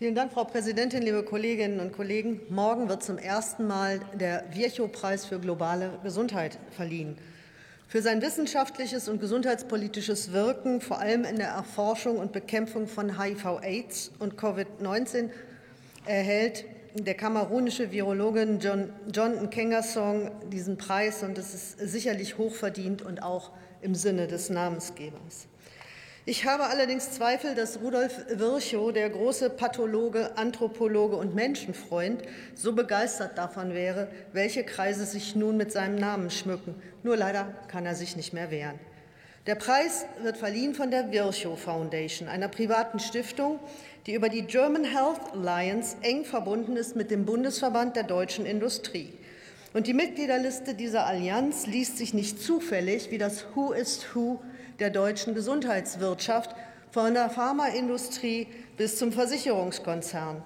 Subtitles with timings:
[0.00, 2.40] Vielen Dank, Frau Präsidentin, liebe Kolleginnen und Kollegen.
[2.48, 7.18] Morgen wird zum ersten Mal der Virchow-Preis für globale Gesundheit verliehen.
[7.86, 14.12] Für sein wissenschaftliches und gesundheitspolitisches Wirken, vor allem in der Erforschung und Bekämpfung von HIV-Aids
[14.20, 15.28] und Covid-19,
[16.06, 21.22] erhält der kamerunische Virologin John, John Nkengasong diesen Preis.
[21.22, 23.50] Und es ist sicherlich hochverdient und auch
[23.82, 25.46] im Sinne des Namensgebers.
[26.26, 32.22] Ich habe allerdings Zweifel, dass Rudolf Virchow, der große Pathologe, Anthropologe und Menschenfreund,
[32.54, 36.74] so begeistert davon wäre, welche Kreise sich nun mit seinem Namen schmücken.
[37.02, 38.78] Nur leider kann er sich nicht mehr wehren.
[39.46, 43.58] Der Preis wird verliehen von der Virchow Foundation, einer privaten Stiftung,
[44.06, 49.14] die über die German Health Alliance eng verbunden ist mit dem Bundesverband der deutschen Industrie.
[49.72, 54.40] Und die Mitgliederliste dieser Allianz liest sich nicht zufällig wie das Who is Who
[54.80, 56.54] der deutschen Gesundheitswirtschaft,
[56.90, 60.42] von der Pharmaindustrie bis zum Versicherungskonzern.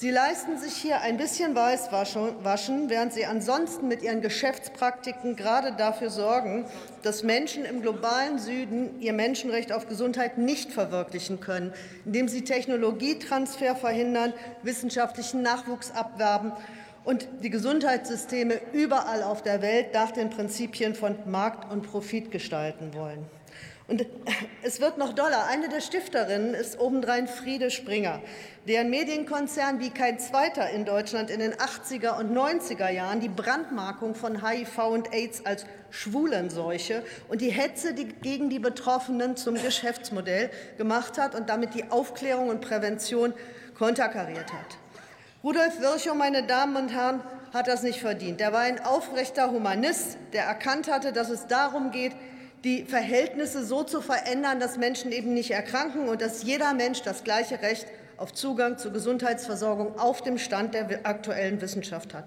[0.00, 6.08] Sie leisten sich hier ein bisschen Weißwaschen, während sie ansonsten mit ihren Geschäftspraktiken gerade dafür
[6.10, 6.66] sorgen,
[7.02, 11.72] dass Menschen im globalen Süden ihr Menschenrecht auf Gesundheit nicht verwirklichen können,
[12.04, 16.52] indem sie Technologietransfer verhindern, wissenschaftlichen Nachwuchs abwerben
[17.02, 22.94] und die Gesundheitssysteme überall auf der Welt nach den Prinzipien von Markt und Profit gestalten
[22.94, 23.26] wollen.
[23.88, 24.04] Und
[24.62, 25.46] es wird noch doller.
[25.46, 28.20] Eine der Stifterinnen ist obendrein Friede Springer,
[28.66, 34.14] deren Medienkonzern wie kein zweiter in Deutschland in den 80er und 90er Jahren die Brandmarkung
[34.14, 40.50] von HIV und AIDS als Schwulenseuche und die Hetze die gegen die Betroffenen zum Geschäftsmodell
[40.76, 43.32] gemacht hat und damit die Aufklärung und Prävention
[43.74, 44.76] konterkariert hat.
[45.42, 48.40] Rudolf Virchow, meine Damen und Herren, hat das nicht verdient.
[48.40, 52.12] Er war ein aufrechter Humanist, der erkannt hatte, dass es darum geht,
[52.64, 57.24] die Verhältnisse so zu verändern, dass Menschen eben nicht erkranken und dass jeder Mensch das
[57.24, 62.24] gleiche Recht auf Zugang zur Gesundheitsversorgung auf dem Stand der aktuellen Wissenschaft hat.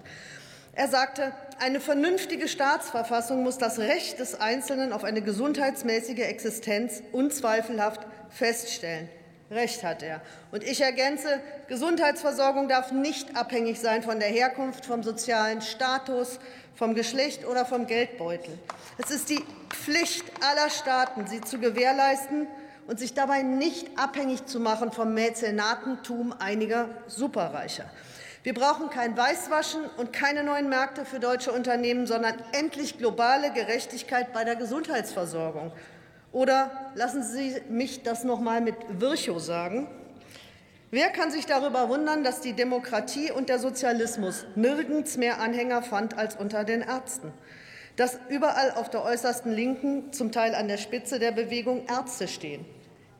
[0.74, 8.00] Er sagte, eine vernünftige Staatsverfassung muss das Recht des Einzelnen auf eine gesundheitsmäßige Existenz unzweifelhaft
[8.30, 9.10] feststellen.
[9.52, 10.20] Recht hat er.
[10.50, 16.38] Und ich ergänze, Gesundheitsversorgung darf nicht abhängig sein von der Herkunft, vom sozialen Status,
[16.74, 18.58] vom Geschlecht oder vom Geldbeutel.
[18.98, 22.46] Es ist die Pflicht aller Staaten, sie zu gewährleisten
[22.86, 27.84] und sich dabei nicht abhängig zu machen vom Mäzenatentum einiger Superreicher.
[28.42, 34.32] Wir brauchen kein Weißwaschen und keine neuen Märkte für deutsche Unternehmen, sondern endlich globale Gerechtigkeit
[34.32, 35.70] bei der Gesundheitsversorgung.
[36.32, 39.86] Oder lassen Sie mich das noch mal mit Virchow sagen.
[40.90, 46.16] Wer kann sich darüber wundern, dass die Demokratie und der Sozialismus nirgends mehr Anhänger fand
[46.18, 47.32] als unter den Ärzten?
[47.96, 52.64] Dass überall auf der äußersten Linken, zum Teil an der Spitze der Bewegung, Ärzte stehen.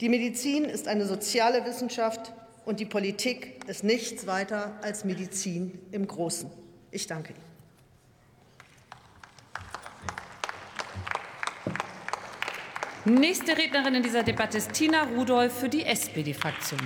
[0.00, 2.33] Die Medizin ist eine soziale Wissenschaft
[2.65, 6.50] und die Politik ist nichts weiter als Medizin im Großen.
[6.91, 7.52] Ich danke Ihnen.
[13.05, 16.79] Nächste Rednerin in dieser Debatte ist Tina Rudolph für die SPD-Fraktion.